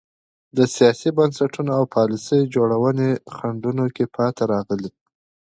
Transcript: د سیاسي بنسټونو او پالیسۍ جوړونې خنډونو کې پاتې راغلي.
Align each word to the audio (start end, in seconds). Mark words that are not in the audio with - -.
د 0.57 0.59
سیاسي 0.75 1.09
بنسټونو 1.17 1.71
او 1.77 1.83
پالیسۍ 1.95 2.41
جوړونې 2.55 3.09
خنډونو 3.35 3.85
کې 3.95 4.05
پاتې 4.15 4.43
راغلي. 4.53 4.89